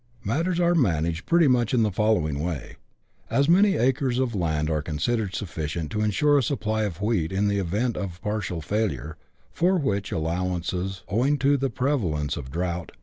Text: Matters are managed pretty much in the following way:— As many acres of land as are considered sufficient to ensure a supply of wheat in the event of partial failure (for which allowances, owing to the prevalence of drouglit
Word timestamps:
Matters 0.23 0.59
are 0.59 0.73
managed 0.73 1.27
pretty 1.27 1.47
much 1.47 1.75
in 1.75 1.83
the 1.83 1.91
following 1.91 2.39
way:— 2.39 2.77
As 3.39 3.47
many 3.47 3.75
acres 3.75 4.17
of 4.17 4.33
land 4.33 4.67
as 4.67 4.73
are 4.77 4.81
considered 4.81 5.35
sufficient 5.35 5.91
to 5.91 6.01
ensure 6.01 6.39
a 6.39 6.41
supply 6.41 6.85
of 6.85 7.01
wheat 7.01 7.31
in 7.31 7.47
the 7.47 7.59
event 7.59 7.95
of 7.95 8.19
partial 8.19 8.61
failure 8.61 9.15
(for 9.51 9.77
which 9.77 10.11
allowances, 10.11 11.03
owing 11.07 11.37
to 11.37 11.55
the 11.55 11.69
prevalence 11.69 12.35
of 12.35 12.49
drouglit 12.49 12.89